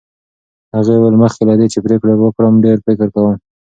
هغې 0.75 0.93
وویل، 0.97 1.15
مخکې 1.23 1.43
له 1.49 1.53
دې 1.59 1.67
چې 1.73 1.79
پرېکړه 1.85 2.13
وکړم 2.17 2.53
ډېر 2.65 2.77
فکر 2.85 3.07
کوم. 3.15 3.33